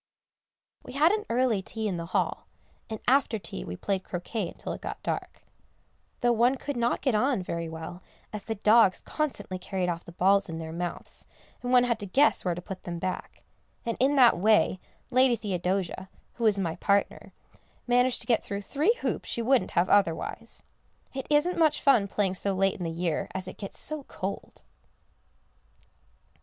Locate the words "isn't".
21.29-21.59